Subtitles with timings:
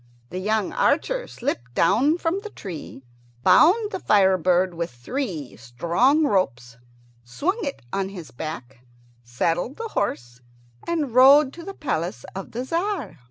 [0.31, 3.03] The young archer slipped down from the tree,
[3.43, 6.77] bound the fire bird with three strong ropes,
[7.23, 8.79] swung it on his back,
[9.23, 10.41] saddled the horse,
[10.87, 13.19] and rode to the palace of the Tzar.